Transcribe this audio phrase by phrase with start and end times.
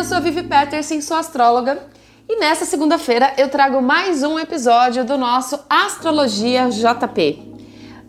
[0.00, 1.78] Eu sou a Vivi Peterson, sou astróloga,
[2.26, 7.52] e nessa segunda-feira eu trago mais um episódio do nosso Astrologia JP.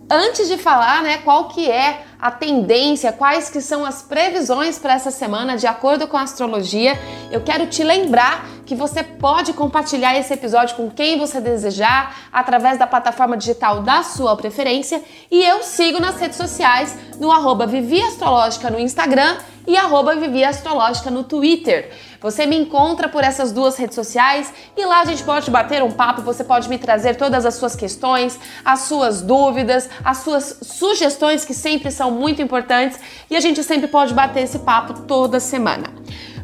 [0.10, 4.94] Antes de falar, né, qual que é a tendência, quais que são as previsões para
[4.94, 6.98] essa semana de acordo com a astrologia,
[7.30, 12.80] eu quero te lembrar que você pode compartilhar esse episódio com quem você desejar através
[12.80, 18.02] da plataforma digital da sua preferência e eu sigo nas redes sociais no arroba Vivi
[18.02, 19.36] Astrológica no Instagram
[19.68, 21.92] e arroba Vivi Astrológica no Twitter.
[22.22, 25.92] Você me encontra por essas duas redes sociais e lá a gente pode bater um
[25.92, 31.44] papo, você pode me trazer todas as suas questões, as suas dúvidas, as suas sugestões
[31.44, 32.98] que sempre são muito importantes
[33.30, 35.94] e a gente sempre pode bater esse papo toda semana.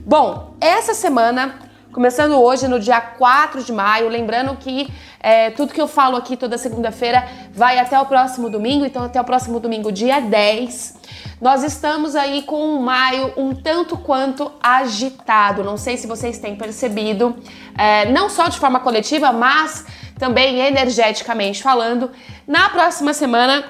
[0.05, 1.66] Bom, essa semana
[1.97, 4.87] Começando hoje no dia 4 de maio, lembrando que
[5.19, 9.19] é, tudo que eu falo aqui toda segunda-feira vai até o próximo domingo, então até
[9.19, 10.95] o próximo domingo, dia 10.
[11.41, 15.63] Nós estamos aí com um maio um tanto quanto agitado.
[15.63, 17.35] Não sei se vocês têm percebido,
[17.75, 19.83] é, não só de forma coletiva, mas
[20.19, 22.11] também energeticamente falando.
[22.47, 23.63] Na próxima semana,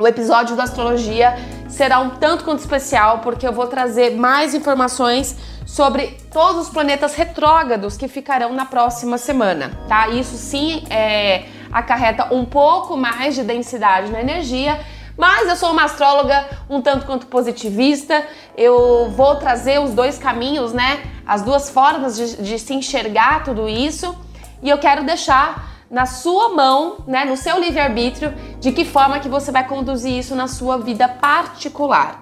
[0.00, 1.36] o episódio da astrologia
[1.68, 7.14] será um tanto quanto especial, porque eu vou trazer mais informações sobre todos os planetas
[7.14, 10.08] retrógrados que ficarão na próxima semana, tá?
[10.08, 14.80] Isso sim é, acarreta um pouco mais de densidade na energia,
[15.16, 18.26] mas eu sou uma astróloga um tanto quanto positivista.
[18.56, 21.02] Eu vou trazer os dois caminhos, né?
[21.26, 24.16] As duas formas de, de se enxergar tudo isso.
[24.62, 29.28] E eu quero deixar na sua mão, né, no seu livre-arbítrio, de que forma que
[29.28, 32.20] você vai conduzir isso na sua vida particular.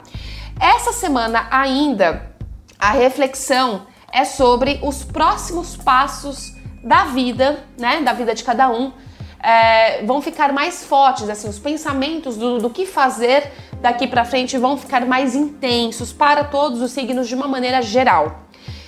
[0.58, 2.32] Essa semana ainda
[2.78, 8.92] a reflexão é sobre os próximos passos da vida, né, da vida de cada um,
[9.40, 14.56] é, vão ficar mais fortes, assim, os pensamentos do, do que fazer daqui para frente
[14.58, 18.40] vão ficar mais intensos para todos os signos de uma maneira geral.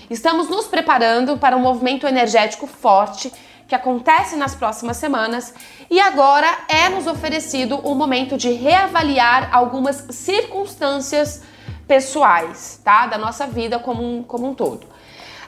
[0.09, 3.33] Estamos nos preparando para um movimento energético forte
[3.71, 5.55] que acontece nas próximas semanas
[5.89, 11.43] e agora é nos oferecido o momento de reavaliar algumas circunstâncias
[11.87, 13.07] pessoais, tá?
[13.07, 14.89] Da nossa vida como um, como um todo.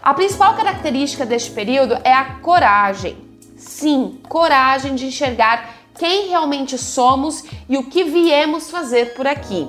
[0.00, 3.16] A principal característica deste período é a coragem.
[3.56, 9.68] Sim, coragem de enxergar quem realmente somos e o que viemos fazer por aqui.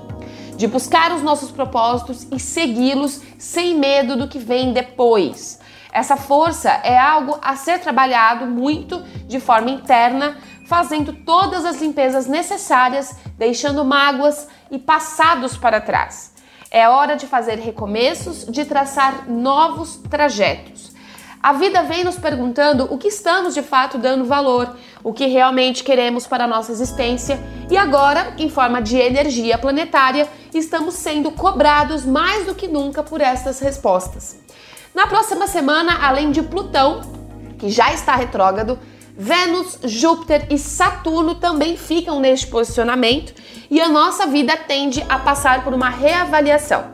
[0.55, 5.59] De buscar os nossos propósitos e segui-los sem medo do que vem depois.
[5.93, 12.25] Essa força é algo a ser trabalhado muito de forma interna, fazendo todas as limpezas
[12.25, 16.33] necessárias, deixando mágoas e passados para trás.
[16.71, 20.91] É hora de fazer recomeços, de traçar novos trajetos.
[21.43, 25.83] A vida vem nos perguntando o que estamos de fato dando valor, o que realmente
[25.83, 27.39] queremos para a nossa existência,
[27.69, 33.21] e agora, em forma de energia planetária, estamos sendo cobrados mais do que nunca por
[33.21, 34.41] estas respostas.
[34.93, 37.01] Na próxima semana, além de Plutão,
[37.57, 38.77] que já está retrógrado,
[39.17, 43.33] Vênus, Júpiter e Saturno também ficam neste posicionamento
[43.71, 46.91] e a nossa vida tende a passar por uma reavaliação.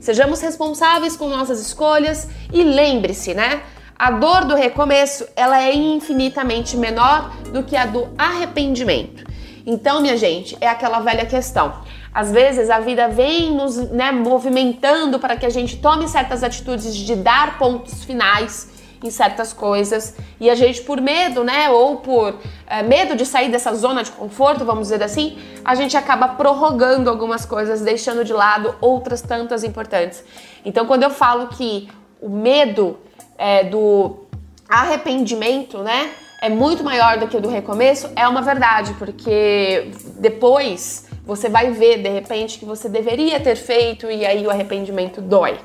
[0.00, 3.62] Sejamos responsáveis com nossas escolhas e lembre-se, né?
[3.98, 9.24] A dor do recomeço, ela é infinitamente menor do que a do arrependimento.
[9.66, 11.82] Então, minha gente, é aquela velha questão.
[12.14, 16.94] Às vezes a vida vem nos né, movimentando para que a gente tome certas atitudes
[16.94, 18.70] de dar pontos finais
[19.02, 23.50] em certas coisas e a gente por medo, né, ou por é, medo de sair
[23.50, 28.32] dessa zona de conforto, vamos dizer assim, a gente acaba prorrogando algumas coisas, deixando de
[28.32, 30.22] lado outras tantas importantes.
[30.64, 31.88] Então, quando eu falo que
[32.20, 32.98] o medo
[33.36, 34.26] é, do
[34.68, 41.08] arrependimento, né, é muito maior do que o do recomeço, é uma verdade, porque depois
[41.24, 45.58] você vai ver de repente que você deveria ter feito e aí o arrependimento dói,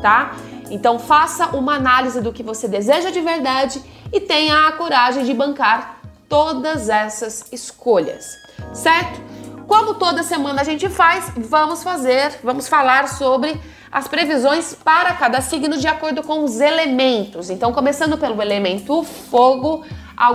[0.00, 0.36] tá?
[0.70, 5.34] Então faça uma análise do que você deseja de verdade e tenha a coragem de
[5.34, 8.24] bancar todas essas escolhas,
[8.72, 9.20] certo?
[9.66, 13.60] Como toda semana a gente faz, vamos fazer, vamos falar sobre
[13.90, 17.50] as previsões para cada signo de acordo com os elementos.
[17.50, 19.84] Então, começando pelo elemento fogo,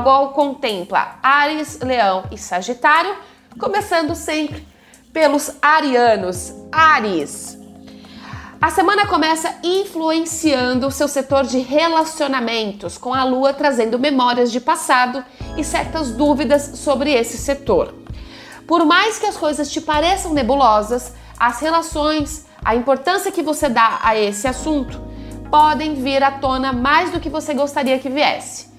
[0.04, 3.16] qual contempla Ares, Leão e Sagitário,
[3.60, 4.68] começando sempre
[5.14, 6.54] pelos arianos.
[6.72, 7.58] Ares.
[8.62, 14.60] A semana começa influenciando o seu setor de relacionamentos, com a lua trazendo memórias de
[14.60, 15.24] passado
[15.56, 17.94] e certas dúvidas sobre esse setor.
[18.68, 24.00] Por mais que as coisas te pareçam nebulosas, as relações, a importância que você dá
[24.02, 25.00] a esse assunto,
[25.50, 28.75] podem vir à tona mais do que você gostaria que viesse.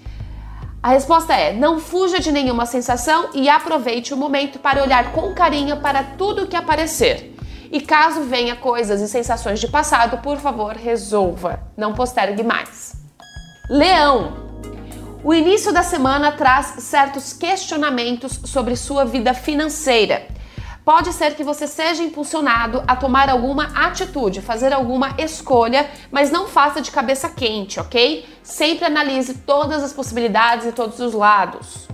[0.86, 5.34] A resposta é: não fuja de nenhuma sensação e aproveite o momento para olhar com
[5.34, 7.34] carinho para tudo que aparecer.
[7.72, 11.58] E caso venha coisas e sensações de passado, por favor, resolva.
[11.76, 12.92] Não postergue mais.
[13.68, 14.46] Leão.
[15.24, 20.28] O início da semana traz certos questionamentos sobre sua vida financeira.
[20.86, 26.46] Pode ser que você seja impulsionado a tomar alguma atitude, fazer alguma escolha, mas não
[26.46, 28.24] faça de cabeça quente, ok?
[28.40, 31.88] Sempre analise todas as possibilidades e todos os lados.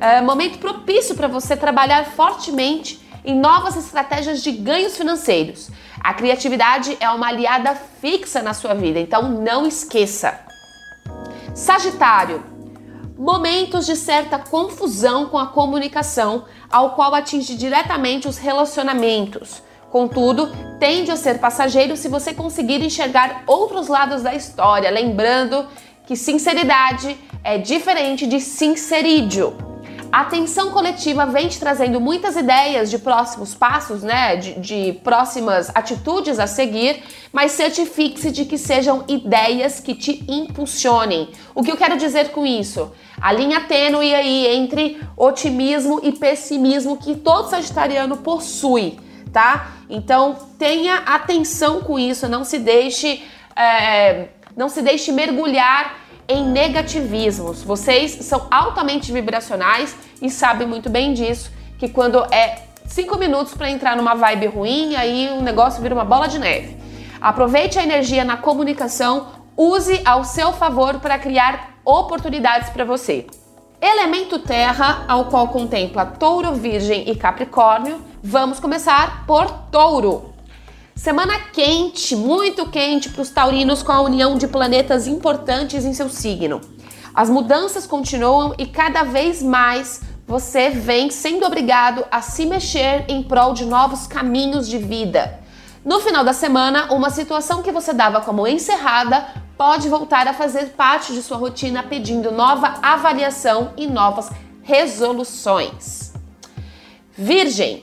[0.00, 5.68] É momento propício para você trabalhar fortemente em novas estratégias de ganhos financeiros.
[5.98, 10.38] A criatividade é uma aliada fixa na sua vida, então não esqueça.
[11.52, 12.53] Sagitário,
[13.16, 19.62] momentos de certa confusão com a comunicação, ao qual atinge diretamente os relacionamentos.
[19.90, 20.50] Contudo,
[20.80, 25.66] tende a ser passageiro se você conseguir enxergar outros lados da história, lembrando
[26.06, 29.73] que sinceridade é diferente de sincerídio.
[30.14, 34.36] A atenção coletiva vem te trazendo muitas ideias de próximos passos, né?
[34.36, 37.02] De, de próximas atitudes a seguir,
[37.32, 41.30] mas certifique-se de que sejam ideias que te impulsionem.
[41.52, 42.92] O que eu quero dizer com isso?
[43.20, 49.00] A linha tênue aí entre otimismo e pessimismo que todo sagitariano possui,
[49.32, 49.72] tá?
[49.90, 53.20] Então tenha atenção com isso, não se deixe,
[53.56, 57.62] é, não se deixe mergulhar em negativismos.
[57.62, 63.70] Vocês são altamente vibracionais e sabem muito bem disso, que quando é cinco minutos para
[63.70, 66.76] entrar numa vibe ruim, aí o negócio vira uma bola de neve.
[67.20, 73.26] Aproveite a energia na comunicação, use ao seu favor para criar oportunidades para você.
[73.80, 78.00] Elemento terra, ao qual contempla touro, virgem e capricórnio.
[78.22, 80.33] Vamos começar por touro.
[80.96, 86.08] Semana quente, muito quente para os taurinos com a união de planetas importantes em seu
[86.08, 86.60] signo.
[87.12, 93.22] As mudanças continuam e cada vez mais você vem sendo obrigado a se mexer em
[93.22, 95.40] prol de novos caminhos de vida.
[95.84, 99.26] No final da semana, uma situação que você dava como encerrada
[99.58, 104.30] pode voltar a fazer parte de sua rotina pedindo nova avaliação e novas
[104.62, 106.14] resoluções.
[107.12, 107.82] Virgem,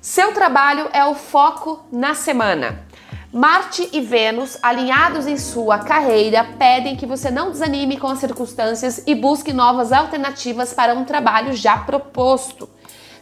[0.00, 2.84] seu trabalho é o foco na semana.
[3.30, 9.02] Marte e Vênus, alinhados em sua carreira, pedem que você não desanime com as circunstâncias
[9.06, 12.68] e busque novas alternativas para um trabalho já proposto.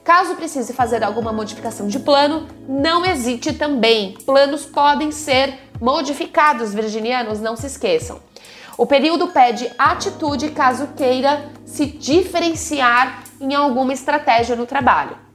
[0.04, 4.14] Caso precise fazer alguma modificação de plano, não hesite também.
[4.24, 8.20] Planos podem ser modificados, virginianos, não se esqueçam.
[8.78, 15.27] O período pede atitude caso queira se diferenciar em alguma estratégia no trabalho.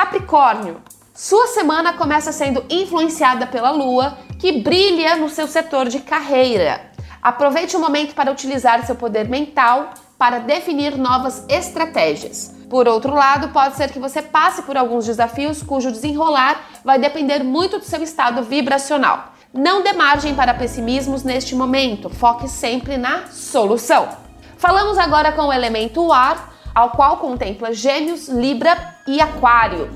[0.00, 0.80] Capricórnio,
[1.12, 6.80] sua semana começa sendo influenciada pela lua, que brilha no seu setor de carreira.
[7.20, 12.50] Aproveite o momento para utilizar seu poder mental para definir novas estratégias.
[12.70, 17.44] Por outro lado, pode ser que você passe por alguns desafios cujo desenrolar vai depender
[17.44, 19.34] muito do seu estado vibracional.
[19.52, 24.08] Não dê margem para pessimismos neste momento, foque sempre na solução.
[24.56, 29.88] Falamos agora com o elemento ar, ao qual contempla Gêmeos, Libra e Aquário.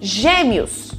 [0.00, 0.92] Gêmeos.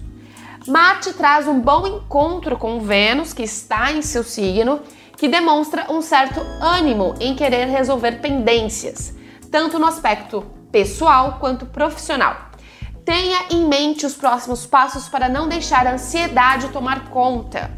[0.67, 4.81] Marte traz um bom encontro com Vênus, que está em seu signo,
[5.15, 9.15] que demonstra um certo ânimo em querer resolver pendências,
[9.51, 12.35] tanto no aspecto pessoal quanto profissional.
[13.05, 17.71] Tenha em mente os próximos passos para não deixar a ansiedade tomar conta.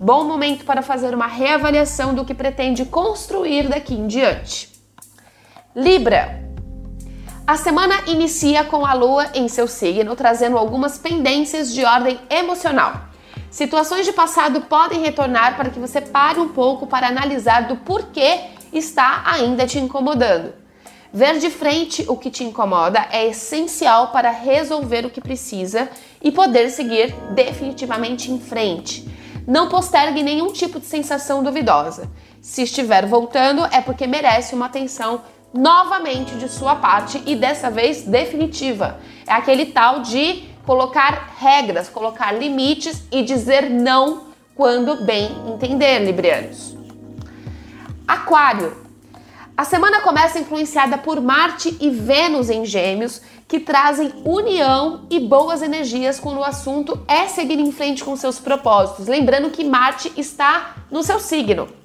[0.00, 4.70] Bom momento para fazer uma reavaliação do que pretende construir daqui em diante.
[5.74, 6.47] Libra.
[7.48, 13.04] A semana inicia com a lua em seu signo, trazendo algumas pendências de ordem emocional.
[13.50, 18.40] Situações de passado podem retornar para que você pare um pouco para analisar do porquê
[18.70, 20.52] está ainda te incomodando.
[21.10, 25.88] Ver de frente o que te incomoda é essencial para resolver o que precisa
[26.20, 29.08] e poder seguir definitivamente em frente.
[29.46, 32.10] Não postergue nenhum tipo de sensação duvidosa.
[32.42, 38.02] Se estiver voltando, é porque merece uma atenção novamente de sua parte e dessa vez
[38.02, 38.98] definitiva.
[39.26, 46.76] É aquele tal de colocar regras, colocar limites e dizer não quando bem entender, librianos.
[48.06, 48.76] Aquário.
[49.56, 55.62] A semana começa influenciada por Marte e Vênus em Gêmeos, que trazem união e boas
[55.62, 59.06] energias quando o assunto é seguir em frente com seus propósitos.
[59.06, 61.77] Lembrando que Marte está no seu signo.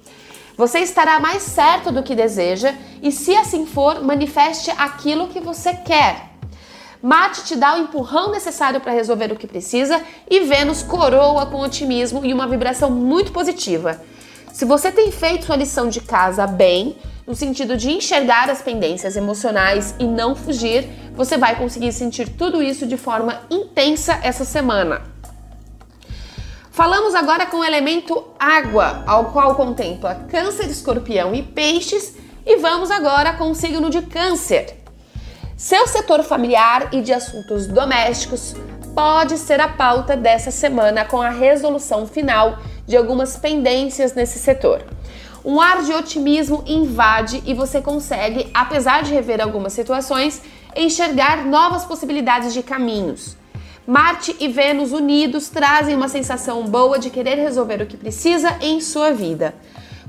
[0.56, 5.74] Você estará mais certo do que deseja e, se assim for, manifeste aquilo que você
[5.74, 6.30] quer.
[7.02, 11.60] Marte te dá o empurrão necessário para resolver o que precisa e Vênus coroa com
[11.60, 14.00] otimismo e uma vibração muito positiva.
[14.52, 16.96] Se você tem feito sua lição de casa bem,
[17.26, 22.62] no sentido de enxergar as pendências emocionais e não fugir, você vai conseguir sentir tudo
[22.62, 25.13] isso de forma intensa essa semana.
[26.74, 32.90] Falamos agora com o elemento água, ao qual contempla Câncer, Escorpião e Peixes, e vamos
[32.90, 34.82] agora com o signo de Câncer.
[35.56, 38.56] Seu setor familiar e de assuntos domésticos
[38.92, 44.82] pode ser a pauta dessa semana com a resolução final de algumas pendências nesse setor.
[45.44, 50.42] Um ar de otimismo invade e você consegue, apesar de rever algumas situações,
[50.74, 53.43] enxergar novas possibilidades de caminhos.
[53.86, 58.80] Marte e Vênus unidos trazem uma sensação boa de querer resolver o que precisa em
[58.80, 59.54] sua vida.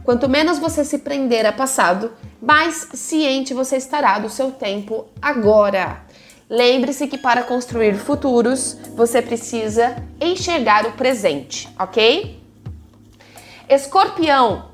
[0.03, 6.03] Quanto menos você se prender a passado, mais ciente você estará do seu tempo agora.
[6.50, 12.41] Lembre-se que para construir futuros, você precisa enxergar o presente, ok?
[13.67, 14.65] Escorpião,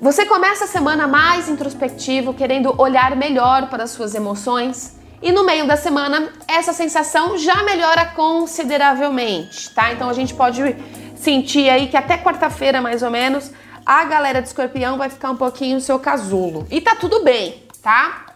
[0.00, 4.96] você começa a semana mais introspectivo, querendo olhar melhor para as suas emoções.
[5.24, 9.90] E no meio da semana, essa sensação já melhora consideravelmente, tá?
[9.90, 10.76] Então a gente pode
[11.16, 13.50] sentir aí que até quarta-feira, mais ou menos,
[13.86, 16.66] a galera de escorpião vai ficar um pouquinho seu casulo.
[16.70, 18.26] E tá tudo bem, tá?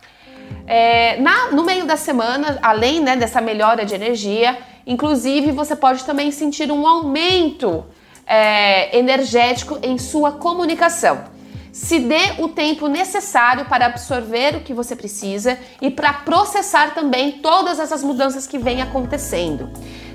[0.66, 6.04] É, na, no meio da semana, além né, dessa melhora de energia, inclusive você pode
[6.04, 7.84] também sentir um aumento
[8.26, 11.36] é, energético em sua comunicação.
[11.78, 17.38] Se dê o tempo necessário para absorver o que você precisa e para processar também
[17.38, 19.70] todas essas mudanças que vêm acontecendo.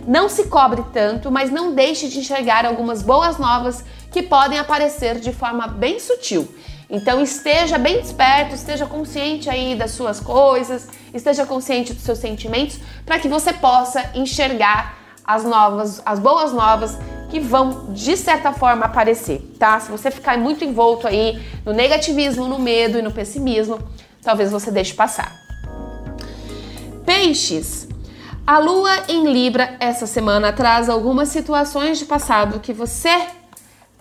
[0.06, 5.22] Não se cobre tanto, mas não deixe de enxergar algumas boas novas que podem aparecer
[5.22, 6.54] de forma bem sutil.
[6.90, 12.78] Então esteja bem desperto, esteja consciente aí das suas coisas, esteja consciente dos seus sentimentos,
[13.06, 16.98] para que você possa enxergar as novas, as boas novas
[17.34, 19.80] que vão de certa forma aparecer, tá?
[19.80, 23.80] Se você ficar muito envolto aí no negativismo, no medo e no pessimismo,
[24.22, 25.36] talvez você deixe passar.
[27.04, 27.88] Peixes.
[28.46, 33.26] A lua em Libra essa semana traz algumas situações de passado que você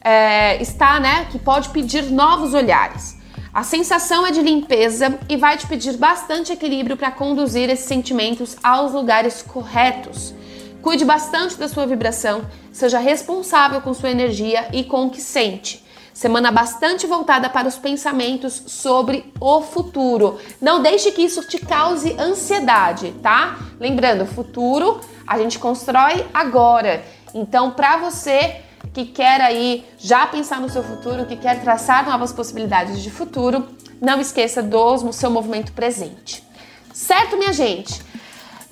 [0.05, 3.17] é, está, né, que pode pedir novos olhares.
[3.55, 8.59] A sensação é de limpeza e vai te pedir bastante equilíbrio para conduzir esses sentimentos
[8.62, 10.35] aos lugares corretos.
[10.83, 15.83] Cuide bastante da sua vibração, seja responsável com sua energia e com o que sente.
[16.12, 20.39] Semana bastante voltada para os pensamentos sobre o futuro.
[20.61, 23.59] Não deixe que isso te cause ansiedade, tá?
[23.79, 27.05] Lembrando, futuro a gente constrói agora.
[27.33, 28.57] Então, para você
[28.93, 33.69] que quer aí já pensar no seu futuro, que quer traçar novas possibilidades de futuro,
[34.01, 36.43] não esqueça do seu movimento presente.
[36.93, 38.03] Certo, minha gente?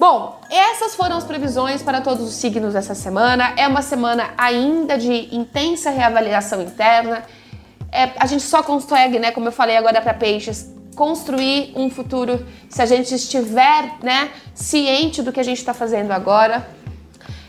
[0.00, 3.52] Bom, essas foram as previsões para todos os signos dessa semana.
[3.54, 7.22] É uma semana ainda de intensa reavaliação interna.
[7.92, 12.46] É, a gente só consegue, né, como eu falei agora para peixes, construir um futuro
[12.70, 16.66] se a gente estiver, né, ciente do que a gente está fazendo agora.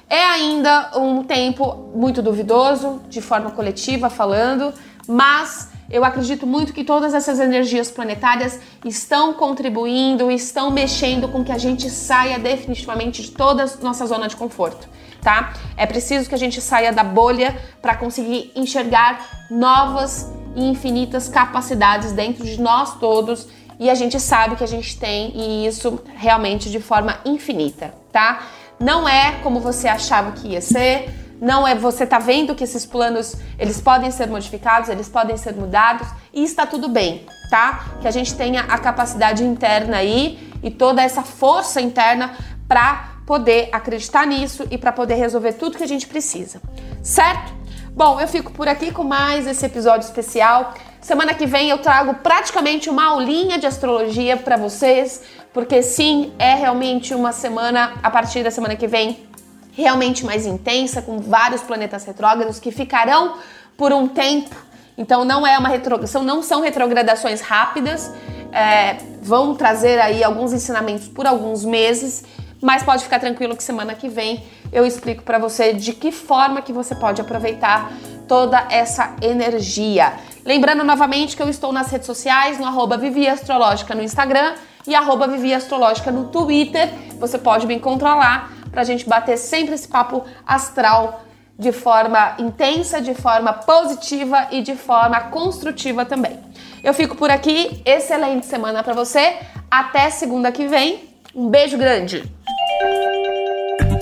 [0.09, 4.73] É ainda um tempo muito duvidoso, de forma coletiva falando,
[5.07, 11.51] mas eu acredito muito que todas essas energias planetárias estão contribuindo, estão mexendo com que
[11.51, 14.87] a gente saia definitivamente de toda a nossa zona de conforto,
[15.21, 15.53] tá?
[15.75, 22.13] É preciso que a gente saia da bolha para conseguir enxergar novas e infinitas capacidades
[22.13, 23.47] dentro de nós todos
[23.79, 28.43] e a gente sabe que a gente tem e isso realmente de forma infinita, tá?
[28.79, 32.85] Não é como você achava que ia ser, não é você tá vendo que esses
[32.85, 37.87] planos eles podem ser modificados, eles podem ser mudados e está tudo bem, tá?
[37.99, 42.35] Que a gente tenha a capacidade interna aí e toda essa força interna
[42.67, 46.61] para poder acreditar nisso e para poder resolver tudo que a gente precisa,
[47.01, 47.51] certo?
[47.93, 50.73] Bom, eu fico por aqui com mais esse episódio especial.
[51.01, 56.53] Semana que vem eu trago praticamente uma aulinha de astrologia para vocês, porque sim, é
[56.53, 59.30] realmente uma semana a partir da semana que vem
[59.71, 63.35] realmente mais intensa, com vários planetas retrógrados que ficarão
[63.77, 64.55] por um tempo.
[64.97, 68.11] Então não é uma retrogradação, não são retrogradações rápidas,
[68.51, 72.23] é, vão trazer aí alguns ensinamentos por alguns meses,
[72.61, 76.61] mas pode ficar tranquilo que semana que vem eu explico para você de que forma
[76.61, 77.91] que você pode aproveitar
[78.27, 80.13] toda essa energia.
[80.45, 84.53] Lembrando novamente que eu estou nas redes sociais, no arroba Vivi Astrológica no Instagram
[84.87, 86.89] e arroba Vivi Astrológica no Twitter.
[87.19, 91.23] Você pode me encontrar lá pra gente bater sempre esse papo astral
[91.57, 96.39] de forma intensa, de forma positiva e de forma construtiva também.
[96.83, 97.81] Eu fico por aqui.
[97.85, 99.35] Excelente semana para você.
[99.69, 101.09] Até segunda que vem.
[101.35, 102.23] Um beijo grande.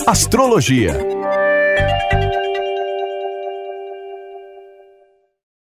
[0.06, 1.19] Astrologia